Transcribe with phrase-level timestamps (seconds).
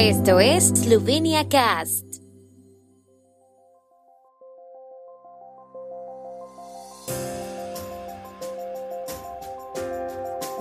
[0.00, 2.04] Esto es Slovenia Cast.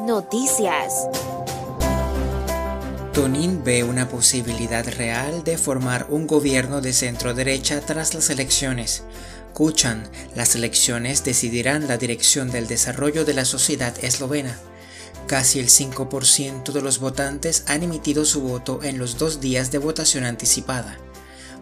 [0.07, 1.07] Noticias.
[3.13, 9.03] Tonin ve una posibilidad real de formar un gobierno de centro derecha tras las elecciones.
[9.53, 14.57] Kuchan, las elecciones decidirán la dirección del desarrollo de la sociedad eslovena.
[15.25, 19.79] Casi el 5% de los votantes han emitido su voto en los dos días de
[19.79, 20.97] votación anticipada.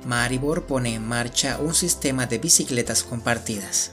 [0.05, 3.91] Maribor pone en marcha un sistema de bicicletas compartidas.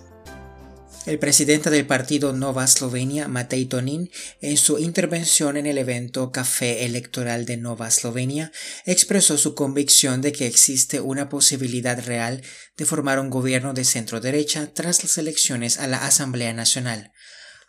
[1.05, 4.09] El presidente del partido Nova Slovenia, Matej Tonin,
[4.41, 8.53] en su intervención en el evento Café Electoral de Nova Slovenia,
[8.85, 12.43] expresó su convicción de que existe una posibilidad real
[12.77, 17.11] de formar un gobierno de centro derecha tras las elecciones a la Asamblea Nacional.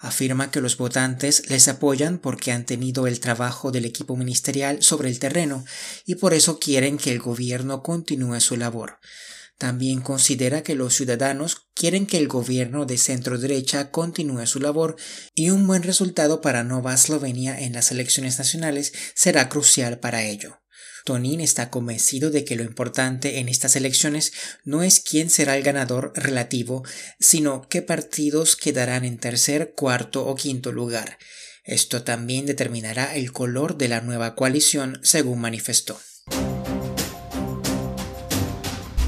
[0.04, 5.08] Afirma que los votantes les apoyan porque han tenido el trabajo del equipo ministerial sobre
[5.08, 5.64] el terreno
[6.06, 9.00] y por eso quieren que el gobierno continúe su labor.
[9.58, 14.98] También considera que los ciudadanos quieren que el gobierno de centro derecha continúe su labor
[15.36, 20.63] y un buen resultado para Nova Eslovenia en las elecciones nacionales será crucial para ello.
[21.04, 24.32] Tonin está convencido de que lo importante en estas elecciones
[24.64, 26.84] no es quién será el ganador relativo,
[27.20, 31.18] sino qué partidos quedarán en tercer, cuarto o quinto lugar.
[31.66, 36.00] Esto también determinará el color de la nueva coalición, según manifestó.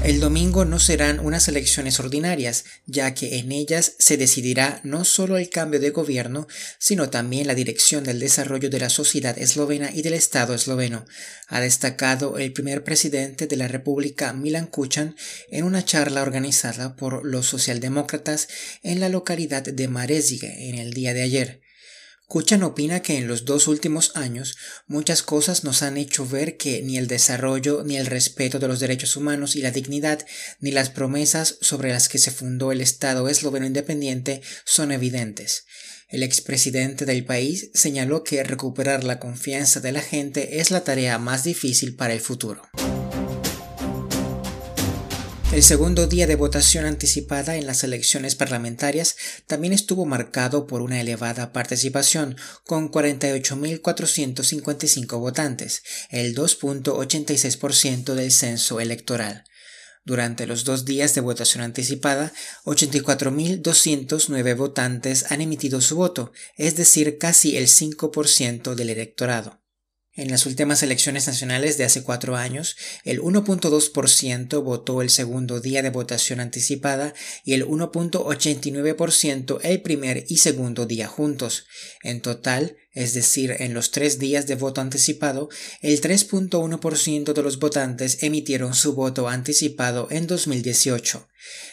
[0.06, 5.36] El domingo no serán unas elecciones ordinarias, ya que en ellas se decidirá no solo
[5.36, 6.46] el cambio de gobierno,
[6.78, 11.06] sino también la dirección del desarrollo de la sociedad eslovena y del Estado esloveno,
[11.48, 15.16] ha destacado el primer presidente de la República Milan Kuchan
[15.50, 18.46] en una charla organizada por los socialdemócratas
[18.84, 21.65] en la localidad de Marezige en el día de ayer.
[22.26, 24.56] Kuchan opina que en los dos últimos años
[24.88, 28.80] muchas cosas nos han hecho ver que ni el desarrollo, ni el respeto de los
[28.80, 30.26] derechos humanos y la dignidad,
[30.58, 35.66] ni las promesas sobre las que se fundó el Estado esloveno independiente son evidentes.
[36.08, 41.18] El expresidente del país señaló que recuperar la confianza de la gente es la tarea
[41.18, 42.62] más difícil para el futuro.
[45.52, 49.14] El segundo día de votación anticipada en las elecciones parlamentarias
[49.46, 59.44] también estuvo marcado por una elevada participación, con 48.455 votantes, el 2.86% del censo electoral.
[60.04, 62.32] Durante los dos días de votación anticipada,
[62.64, 69.60] 84.209 votantes han emitido su voto, es decir, casi el 5% del electorado.
[70.16, 75.82] En las últimas elecciones nacionales de hace cuatro años, el 1.2% votó el segundo día
[75.82, 77.12] de votación anticipada
[77.44, 81.66] y el 1.89% el primer y segundo día juntos.
[82.02, 85.50] En total, es decir, en los tres días de voto anticipado,
[85.82, 91.28] el 3.1% de los votantes emitieron su voto anticipado en 2018.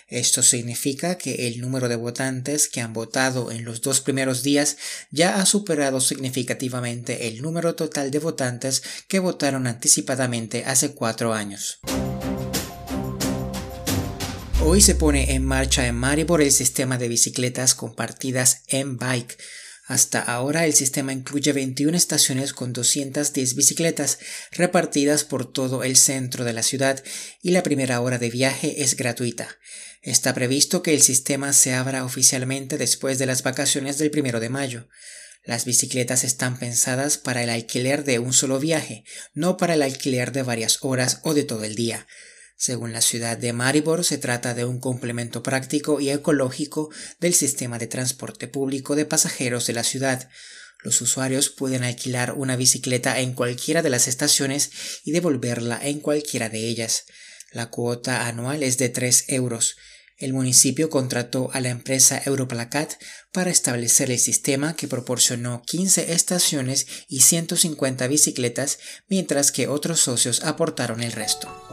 [0.09, 4.75] Esto significa que el número de votantes que han votado en los dos primeros días
[5.11, 11.79] ya ha superado significativamente el número total de votantes que votaron anticipadamente hace cuatro años.
[14.61, 19.37] Hoy se pone en marcha en Maribor el sistema de bicicletas compartidas en Bike
[19.85, 24.19] hasta ahora el sistema incluye 21 estaciones con 210 bicicletas
[24.51, 27.03] repartidas por todo el centro de la ciudad
[27.41, 29.49] y la primera hora de viaje es gratuita.
[30.01, 34.49] Está previsto que el sistema se abra oficialmente después de las vacaciones del primero de
[34.49, 34.87] mayo.
[35.43, 40.31] Las bicicletas están pensadas para el alquiler de un solo viaje, no para el alquiler
[40.31, 42.07] de varias horas o de todo el día.
[42.65, 47.77] Según la ciudad de Maribor, se trata de un complemento práctico y ecológico del sistema
[47.77, 50.29] de transporte público de pasajeros de la ciudad.
[50.81, 54.71] Los usuarios pueden alquilar una bicicleta en cualquiera de las estaciones
[55.03, 57.03] y devolverla en cualquiera de ellas.
[57.51, 59.75] La cuota anual es de 3 euros.
[60.15, 62.93] El municipio contrató a la empresa Europlacat
[63.33, 68.79] para establecer el sistema que proporcionó 15 estaciones y 150 bicicletas,
[69.09, 71.72] mientras que otros socios aportaron el resto.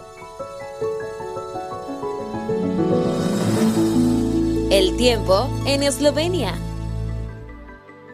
[4.71, 6.55] El tiempo en Eslovenia.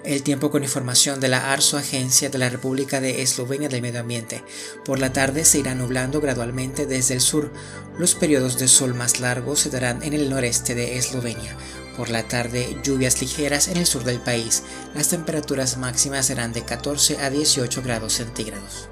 [0.05, 4.01] El tiempo con información de la ARSO, Agencia de la República de Eslovenia del Medio
[4.01, 4.43] Ambiente.
[4.83, 7.53] Por la tarde se irá nublando gradualmente desde el sur.
[7.99, 11.59] Los periodos de sol más largos se darán en el noreste de Eslovenia.
[11.95, 14.63] Por la tarde, lluvias ligeras en el sur del país.
[14.95, 18.89] Las temperaturas máximas serán de 14 a 18 grados centígrados.